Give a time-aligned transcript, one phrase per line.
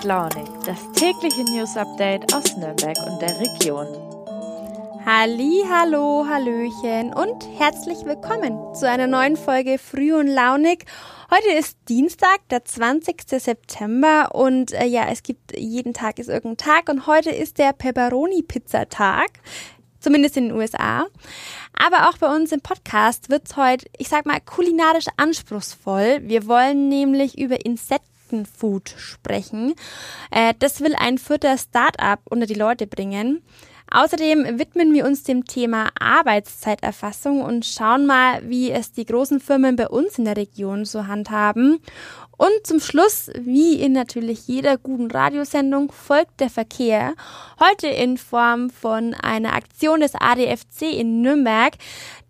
[0.00, 3.86] und Launig, das tägliche News Update aus Nürnberg und der Region.
[5.04, 10.86] Halli, hallo, hallöchen und herzlich willkommen zu einer neuen Folge Früh und Launig.
[11.30, 13.24] Heute ist Dienstag, der 20.
[13.26, 17.72] September und äh, ja, es gibt jeden Tag ist irgendein Tag und heute ist der
[17.72, 19.30] Pepperoni Pizza Tag.
[19.98, 21.06] Zumindest in den USA.
[21.74, 26.20] Aber auch bei uns im Podcast wird es heute, ich sag mal, kulinarisch anspruchsvoll.
[26.22, 27.66] Wir wollen nämlich über
[28.30, 29.74] Insektenfood sprechen.
[30.30, 33.42] Äh, das will ein vierter Start-up unter die Leute bringen.
[33.92, 39.76] Außerdem widmen wir uns dem Thema Arbeitszeiterfassung und schauen mal, wie es die großen Firmen
[39.76, 41.80] bei uns in der Region so handhaben.
[42.36, 47.14] Und zum Schluss, wie in natürlich jeder guten Radiosendung, folgt der Verkehr.
[47.58, 51.74] Heute in Form von einer Aktion des ADFC in Nürnberg.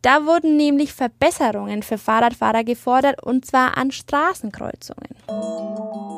[0.03, 6.10] Da wurden nämlich Verbesserungen für Fahrradfahrer gefordert und zwar an Straßenkreuzungen.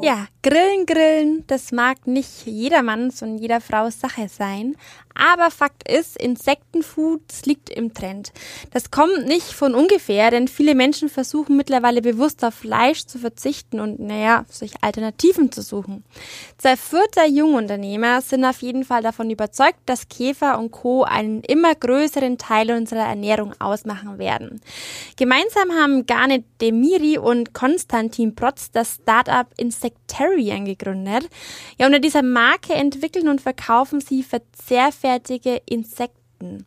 [0.00, 4.76] Ja, Grillen, Grillen, das mag nicht jedermanns und jeder Frau Sache sein.
[5.18, 8.32] Aber Fakt ist, Insektenfood liegt im Trend.
[8.72, 13.80] Das kommt nicht von ungefähr, denn viele Menschen versuchen mittlerweile bewusst auf Fleisch zu verzichten
[13.80, 16.04] und, naja, sich Alternativen zu suchen.
[16.56, 21.02] Zwei vierter Jungunternehmer sind auf jeden Fall davon überzeugt, dass Käfer und Co.
[21.02, 24.60] einen immer größeren Teil unserer Ernährung ausmachen werden.
[25.16, 31.28] Gemeinsam haben Garnet Demiri und Konstantin Protz das Startup Insectarian gegründet.
[31.76, 34.22] Ja, unter dieser Marke entwickeln und verkaufen sie
[35.08, 36.66] verzehrfertige Insekten.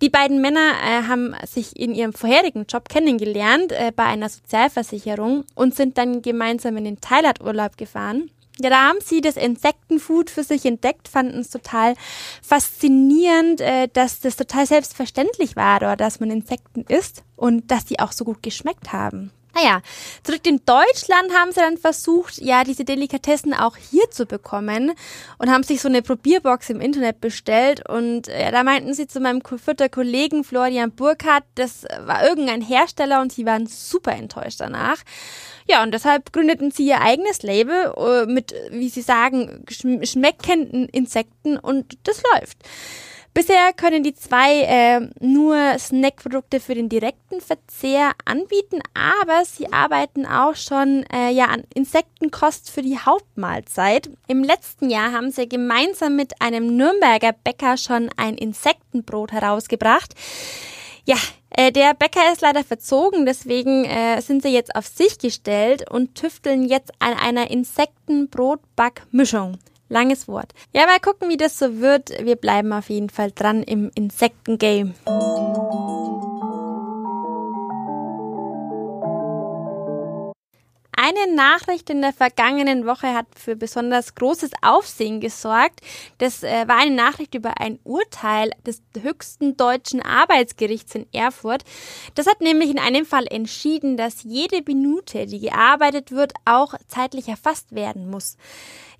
[0.00, 5.44] Die beiden Männer äh, haben sich in ihrem vorherigen Job kennengelernt äh, bei einer Sozialversicherung
[5.54, 8.30] und sind dann gemeinsam in den Thailand-Urlaub gefahren.
[8.60, 11.94] Ja, da haben sie das Insektenfood für sich entdeckt, fanden es total
[12.42, 17.98] faszinierend, äh, dass das total selbstverständlich war, oder dass man Insekten isst und dass die
[17.98, 19.32] auch so gut geschmeckt haben.
[19.58, 19.82] Naja,
[20.22, 24.92] zurück in Deutschland haben sie dann versucht, ja, diese Delikatessen auch hier zu bekommen
[25.38, 29.20] und haben sich so eine Probierbox im Internet bestellt und ja, da meinten sie zu
[29.20, 34.98] meinem vierter Kollegen Florian Burkhardt, das war irgendein Hersteller und sie waren super enttäuscht danach.
[35.66, 41.58] Ja, und deshalb gründeten sie ihr eigenes Label äh, mit, wie sie sagen, schmeckenden Insekten
[41.58, 42.58] und das läuft.
[43.34, 50.26] Bisher können die zwei äh, nur Snackprodukte für den direkten Verzehr anbieten, aber sie arbeiten
[50.26, 54.10] auch schon äh, ja an Insektenkost für die Hauptmahlzeit.
[54.26, 60.14] Im letzten Jahr haben sie gemeinsam mit einem Nürnberger Bäcker schon ein Insektenbrot herausgebracht.
[61.04, 61.16] Ja,
[61.50, 66.14] äh, der Bäcker ist leider verzogen, deswegen äh, sind sie jetzt auf sich gestellt und
[66.14, 69.58] tüfteln jetzt an einer Insektenbrotbackmischung.
[69.88, 70.52] Langes Wort.
[70.72, 72.10] Ja, mal gucken, wie das so wird.
[72.24, 74.94] Wir bleiben auf jeden Fall dran im Insektengame.
[81.08, 85.80] Eine Nachricht in der vergangenen Woche hat für besonders großes Aufsehen gesorgt.
[86.18, 91.64] Das äh, war eine Nachricht über ein Urteil des höchsten deutschen Arbeitsgerichts in Erfurt.
[92.14, 97.28] Das hat nämlich in einem Fall entschieden, dass jede Minute, die gearbeitet wird, auch zeitlich
[97.28, 98.36] erfasst werden muss.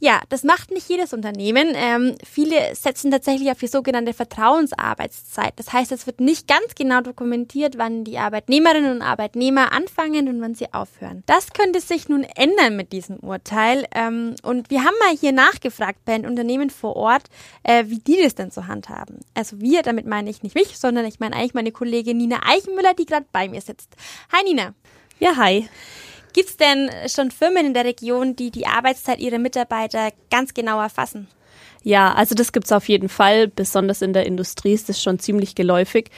[0.01, 1.73] Ja, das macht nicht jedes Unternehmen.
[1.75, 5.55] Ähm, viele setzen tatsächlich auf die sogenannte Vertrauensarbeitszeit.
[5.57, 10.41] Das heißt, es wird nicht ganz genau dokumentiert, wann die Arbeitnehmerinnen und Arbeitnehmer anfangen und
[10.41, 11.25] wann sie aufhören.
[11.27, 13.87] Das könnte sich nun ändern mit diesem Urteil.
[13.95, 17.25] Ähm, und wir haben mal hier nachgefragt bei den Unternehmen vor Ort,
[17.63, 19.21] äh, wie die das denn so handhaben.
[19.35, 22.95] Also wir, damit meine ich nicht mich, sondern ich meine eigentlich meine Kollegin Nina Eichenmüller,
[22.95, 23.97] die gerade bei mir sitzt.
[24.33, 24.75] Hi Nina.
[25.19, 25.69] Ja, hi.
[26.33, 30.81] Gibt es denn schon Firmen in der Region, die die Arbeitszeit ihrer Mitarbeiter ganz genau
[30.81, 31.27] erfassen?
[31.83, 33.49] Ja, also das gibt es auf jeden Fall.
[33.49, 36.11] Besonders in der Industrie ist das schon ziemlich geläufig.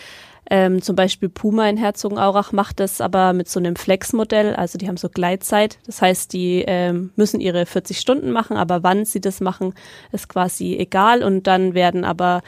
[0.52, 4.88] Ähm, zum Beispiel Puma in Herzogenaurach macht das aber mit so einem Flex-Modell, also die
[4.88, 5.78] haben so Gleitzeit.
[5.86, 9.74] Das heißt, die ähm, müssen ihre 40 Stunden machen, aber wann sie das machen,
[10.10, 11.22] ist quasi egal.
[11.22, 12.42] Und dann werden aber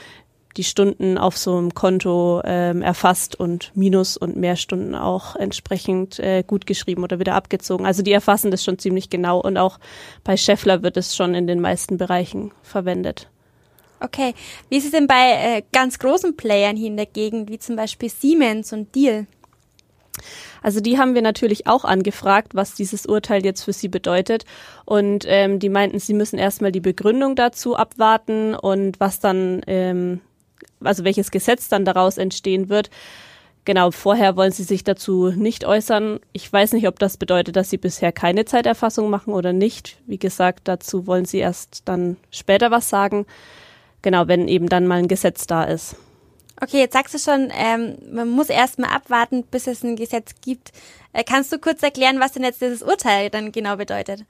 [0.56, 6.18] die Stunden auf so einem Konto ähm, erfasst und Minus und mehr Stunden auch entsprechend
[6.18, 7.86] äh, gut geschrieben oder wieder abgezogen.
[7.86, 9.78] Also die erfassen das schon ziemlich genau und auch
[10.24, 13.31] bei Scheffler wird es schon in den meisten Bereichen verwendet.
[14.02, 14.34] Okay,
[14.68, 17.76] wie ist es denn bei äh, ganz großen Playern hier in der Gegend, wie zum
[17.76, 19.26] Beispiel Siemens und Deal?
[20.62, 24.44] Also die haben wir natürlich auch angefragt, was dieses Urteil jetzt für sie bedeutet.
[24.84, 30.20] Und ähm, die meinten, sie müssen erstmal die Begründung dazu abwarten und was dann ähm,
[30.84, 32.90] also welches Gesetz dann daraus entstehen wird.
[33.64, 36.18] Genau, vorher wollen sie sich dazu nicht äußern.
[36.32, 39.98] Ich weiß nicht, ob das bedeutet, dass sie bisher keine Zeiterfassung machen oder nicht.
[40.06, 43.24] Wie gesagt, dazu wollen sie erst dann später was sagen.
[44.02, 45.96] Genau, wenn eben dann mal ein Gesetz da ist.
[46.60, 50.32] Okay, jetzt sagst du schon, ähm, man muss erst mal abwarten, bis es ein Gesetz
[50.42, 50.70] gibt.
[51.12, 54.24] Äh, kannst du kurz erklären, was denn jetzt dieses Urteil dann genau bedeutet?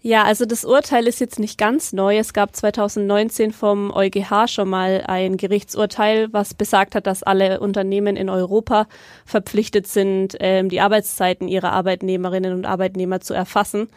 [0.00, 2.18] Ja, also das Urteil ist jetzt nicht ganz neu.
[2.18, 8.14] Es gab 2019 vom EuGH schon mal ein Gerichtsurteil, was besagt hat, dass alle Unternehmen
[8.16, 8.86] in Europa
[9.26, 13.88] verpflichtet sind, ähm, die Arbeitszeiten ihrer Arbeitnehmerinnen und Arbeitnehmer zu erfassen.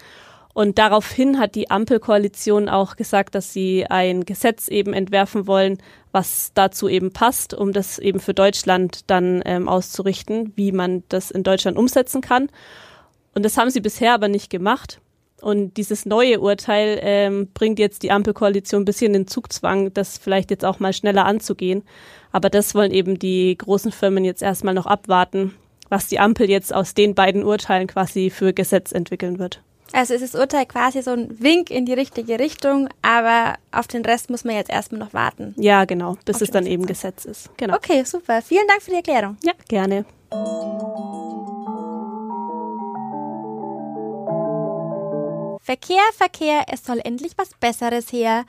[0.54, 5.78] Und daraufhin hat die Ampelkoalition auch gesagt, dass sie ein Gesetz eben entwerfen wollen,
[6.12, 11.32] was dazu eben passt, um das eben für Deutschland dann ähm, auszurichten, wie man das
[11.32, 12.50] in Deutschland umsetzen kann.
[13.34, 15.00] Und das haben sie bisher aber nicht gemacht.
[15.42, 20.52] Und dieses neue Urteil ähm, bringt jetzt die Ampelkoalition ein bisschen in Zugzwang, das vielleicht
[20.52, 21.84] jetzt auch mal schneller anzugehen.
[22.32, 25.56] Aber das wollen eben die großen Firmen jetzt erstmal noch abwarten,
[25.90, 29.62] was die Ampel jetzt aus den beiden Urteilen quasi für Gesetz entwickeln wird.
[29.94, 34.06] Also ist das Urteil quasi so ein Wink in die richtige Richtung, aber auf den
[34.06, 35.54] Rest muss man jetzt erstmal noch warten.
[35.58, 37.50] Ja, genau, bis auf es dann eben Gesetz ist.
[37.58, 37.76] Genau.
[37.76, 38.42] Okay, super.
[38.42, 39.38] Vielen Dank für die Erklärung.
[39.44, 40.06] Ja, gerne.
[45.62, 48.46] Verkehr, Verkehr, es soll endlich was Besseres her.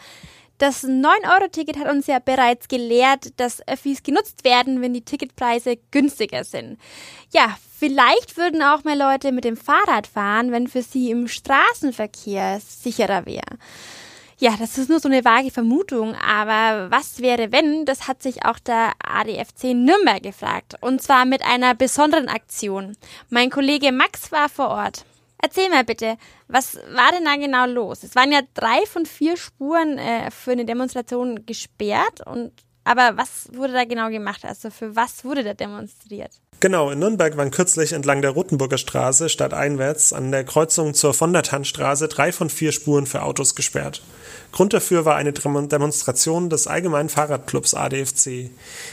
[0.62, 6.44] Das 9-Euro-Ticket hat uns ja bereits gelehrt, dass Öffis genutzt werden, wenn die Ticketpreise günstiger
[6.44, 6.78] sind.
[7.32, 12.60] Ja, vielleicht würden auch mehr Leute mit dem Fahrrad fahren, wenn für sie im Straßenverkehr
[12.60, 13.58] sicherer wäre.
[14.38, 17.84] Ja, das ist nur so eine vage Vermutung, aber was wäre, wenn?
[17.84, 20.76] Das hat sich auch der ADFC Nürnberg gefragt.
[20.80, 22.96] Und zwar mit einer besonderen Aktion.
[23.30, 25.06] Mein Kollege Max war vor Ort.
[25.44, 26.16] Erzähl mal bitte,
[26.46, 28.04] was war denn da genau los?
[28.04, 32.52] Es waren ja drei von vier Spuren äh, für eine Demonstration gesperrt und
[32.84, 34.44] aber was wurde da genau gemacht?
[34.44, 36.30] Also für was wurde da demonstriert?
[36.60, 41.32] Genau, in Nürnberg waren kürzlich entlang der Rotenburger Straße stadteinwärts an der Kreuzung zur von
[41.32, 44.02] der Tannstraße drei von vier Spuren für Autos gesperrt.
[44.52, 48.50] Grund dafür war eine Demonstration des Allgemeinen Fahrradclubs ADFC.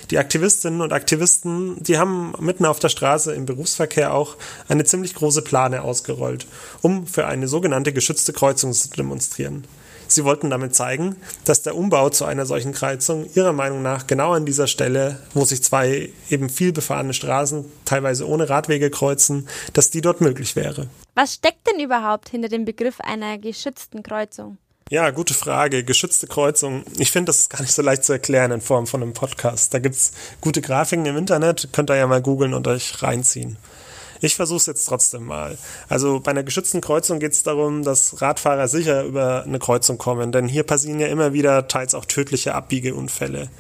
[0.10, 4.38] Die Aktivistinnen und Aktivisten, die haben mitten auf der Straße im Berufsverkehr auch
[4.70, 6.48] eine ziemlich große Plane ausgerollt,
[6.82, 9.66] um für eine sogenannte geschützte Kreuzung zu demonstrieren.
[10.08, 14.32] Sie wollten damit zeigen, dass der Umbau zu einer solchen Kreuzung ihrer Meinung nach genau
[14.32, 19.92] an dieser Stelle, wo sich zwei eben viel befahrene Straßen teilweise ohne Radwege kreuzen, dass
[19.92, 20.88] die dort möglich wäre.
[21.14, 24.58] Was steckt denn überhaupt hinter dem Begriff einer geschützten Kreuzung?
[24.92, 25.84] Ja, gute Frage.
[25.84, 26.84] Geschützte Kreuzung.
[26.98, 29.72] Ich finde, das ist gar nicht so leicht zu erklären in Form von einem Podcast.
[29.72, 33.58] Da gibt's gute Grafiken im Internet, könnt ihr ja mal googeln und euch reinziehen.
[34.20, 35.60] Ich versuche es jetzt trotzdem mal.
[35.90, 40.32] Also bei einer geschützten Kreuzung geht es darum, dass Radfahrer sicher über eine Kreuzung kommen,
[40.32, 43.52] denn hier passieren ja immer wieder teils auch tödliche Abbiegeunfälle.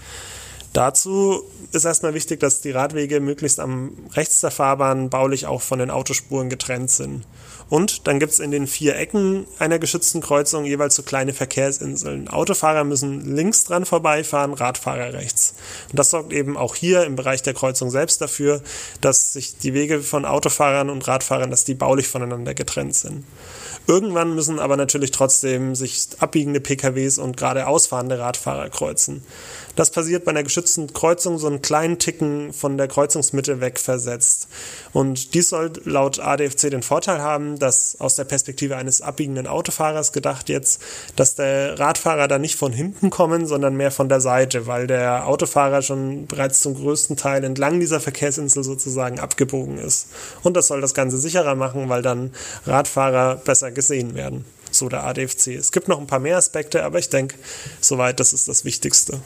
[0.73, 5.77] Dazu ist erstmal wichtig, dass die Radwege möglichst am rechts der Fahrbahn baulich auch von
[5.77, 7.25] den Autospuren getrennt sind.
[7.69, 12.27] Und dann gibt's in den vier Ecken einer geschützten Kreuzung jeweils so kleine Verkehrsinseln.
[12.27, 15.54] Autofahrer müssen links dran vorbeifahren, Radfahrer rechts.
[15.92, 18.62] Und das sorgt eben auch hier im Bereich der Kreuzung selbst dafür,
[19.01, 23.24] dass sich die Wege von Autofahrern und Radfahrern, dass die baulich voneinander getrennt sind.
[23.89, 29.24] Irgendwann müssen aber natürlich trotzdem sich abbiegende PKWs und gerade ausfahrende Radfahrer kreuzen.
[29.75, 34.47] Das passiert bei einer geschützten Kreuzung so einen kleinen Ticken von der Kreuzungsmitte weg versetzt.
[34.94, 40.12] Und dies soll laut ADFC den Vorteil haben, dass aus der Perspektive eines abbiegenden Autofahrers
[40.12, 40.81] gedacht jetzt,
[41.15, 45.25] dass der Radfahrer da nicht von hinten kommen, sondern mehr von der Seite, weil der
[45.25, 50.10] Autofahrer schon bereits zum größten Teil entlang dieser Verkehrsinsel sozusagen abgebogen ist.
[50.43, 52.34] Und das soll das Ganze sicherer machen, weil dann
[52.67, 55.48] Radfahrer besser gesehen werden so der ADFC.
[55.48, 57.38] Es gibt noch ein paar mehr Aspekte, aber ich denke,
[57.81, 59.21] soweit, das ist das Wichtigste.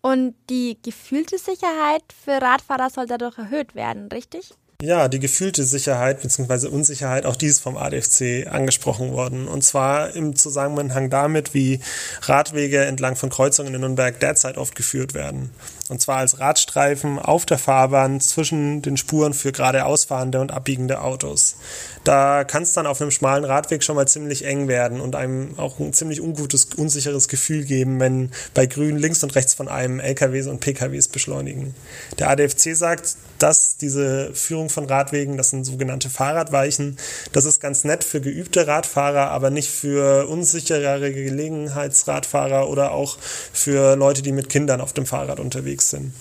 [0.00, 4.54] Und die gefühlte Sicherheit für Radfahrer soll dadurch erhöht werden, richtig?
[4.82, 6.66] Ja, die gefühlte Sicherheit bzw.
[6.66, 9.46] Unsicherheit, auch die ist vom ADFC angesprochen worden.
[9.46, 11.78] Und zwar im Zusammenhang damit, wie
[12.22, 15.50] Radwege entlang von Kreuzungen in Nürnberg derzeit oft geführt werden.
[15.88, 21.00] Und zwar als Radstreifen auf der Fahrbahn zwischen den Spuren für geradeaus fahrende und abbiegende
[21.02, 21.56] Autos.
[22.02, 25.58] Da kann es dann auf einem schmalen Radweg schon mal ziemlich eng werden und einem
[25.58, 30.00] auch ein ziemlich ungutes, unsicheres Gefühl geben, wenn bei Grün links und rechts von einem
[30.00, 31.74] LKWs und PKWs beschleunigen.
[32.18, 36.96] Der ADFC sagt, dass diese Führung von Radwegen, das sind sogenannte Fahrradweichen,
[37.32, 43.18] das ist ganz nett für geübte Radfahrer, aber nicht für unsicherere Gelegenheitsradfahrer oder auch
[43.52, 46.12] für Leute, die mit Kindern auf dem Fahrrad unterwegs sind.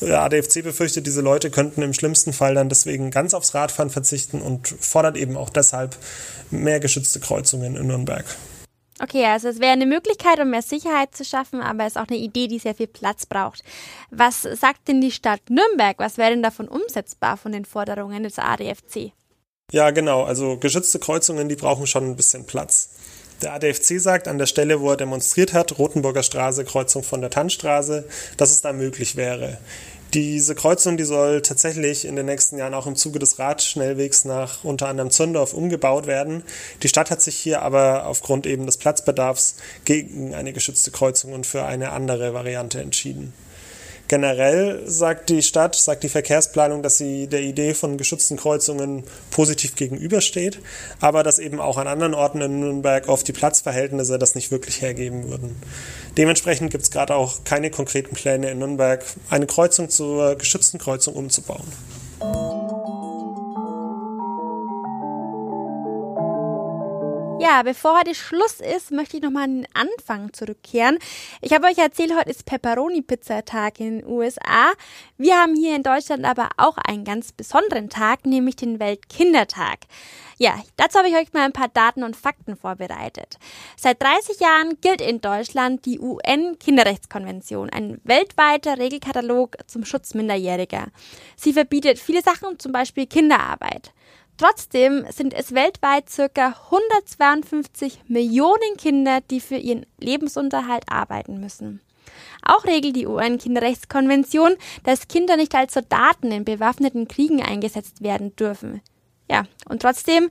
[0.00, 4.40] Der ADFC befürchtet, diese Leute könnten im schlimmsten Fall dann deswegen ganz aufs Radfahren verzichten
[4.40, 5.96] und fordert eben auch deshalb
[6.50, 8.24] mehr geschützte Kreuzungen in Nürnberg.
[9.00, 12.08] Okay, also es wäre eine Möglichkeit, um mehr Sicherheit zu schaffen, aber es ist auch
[12.08, 13.64] eine Idee, die sehr viel Platz braucht.
[14.10, 15.98] Was sagt denn die Stadt Nürnberg?
[15.98, 19.12] Was wäre denn davon umsetzbar von den Forderungen des ADFC?
[19.72, 20.22] Ja, genau.
[20.22, 22.90] Also geschützte Kreuzungen, die brauchen schon ein bisschen Platz.
[23.42, 27.30] Der ADFC sagt, an der Stelle, wo er demonstriert hat, Rotenburger Straße, Kreuzung von der
[27.30, 29.58] Tannstraße, dass es da möglich wäre.
[30.14, 34.62] Diese Kreuzung, die soll tatsächlich in den nächsten Jahren auch im Zuge des Radschnellwegs nach
[34.62, 36.44] unter anderem Zündorf umgebaut werden.
[36.84, 41.48] Die Stadt hat sich hier aber aufgrund eben des Platzbedarfs gegen eine geschützte Kreuzung und
[41.48, 43.32] für eine andere Variante entschieden.
[44.06, 49.76] Generell sagt die Stadt, sagt die Verkehrsplanung, dass sie der Idee von geschützten Kreuzungen positiv
[49.76, 50.58] gegenübersteht,
[51.00, 54.82] aber dass eben auch an anderen Orten in Nürnberg oft die Platzverhältnisse das nicht wirklich
[54.82, 55.56] hergeben würden.
[56.18, 61.14] Dementsprechend gibt es gerade auch keine konkreten Pläne in Nürnberg, eine Kreuzung zur geschützten Kreuzung
[61.14, 61.66] umzubauen.
[67.44, 70.98] Ja, bevor heute Schluss ist, möchte ich nochmal an den Anfang zurückkehren.
[71.42, 74.72] Ich habe euch erzählt, heute ist Pepperoni-Pizza-Tag in den USA.
[75.18, 79.80] Wir haben hier in Deutschland aber auch einen ganz besonderen Tag, nämlich den Weltkindertag.
[80.38, 83.36] Ja, dazu habe ich euch mal ein paar Daten und Fakten vorbereitet.
[83.76, 90.86] Seit 30 Jahren gilt in Deutschland die UN-Kinderrechtskonvention, ein weltweiter Regelkatalog zum Schutz Minderjähriger.
[91.36, 93.92] Sie verbietet viele Sachen, zum Beispiel Kinderarbeit.
[94.36, 101.80] Trotzdem sind es weltweit circa 152 Millionen Kinder, die für ihren Lebensunterhalt arbeiten müssen.
[102.42, 108.82] Auch regelt die UN-Kinderrechtskonvention, dass Kinder nicht als Soldaten in bewaffneten Kriegen eingesetzt werden dürfen.
[109.28, 110.28] Ja, und trotzdem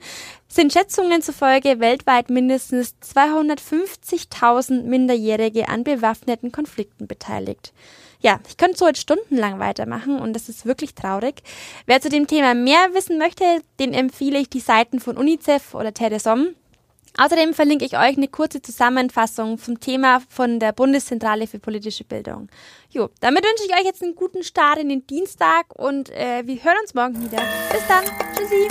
[0.47, 7.73] sind Schätzungen zufolge weltweit mindestens 250.000 Minderjährige an bewaffneten Konflikten beteiligt.
[8.19, 11.41] Ja, ich könnte so jetzt stundenlang weitermachen und das ist wirklich traurig.
[11.87, 13.43] Wer zu dem Thema mehr wissen möchte,
[13.79, 16.55] den empfehle ich die Seiten von UNICEF oder Teresom.
[17.17, 22.49] Außerdem verlinke ich euch eine kurze Zusammenfassung zum Thema von der Bundeszentrale für politische Bildung.
[22.89, 26.63] Jo, damit wünsche ich euch jetzt einen guten Start in den Dienstag und äh, wir
[26.63, 27.41] hören uns morgen wieder.
[27.71, 28.03] Bis dann.
[28.35, 28.67] Tschüssi.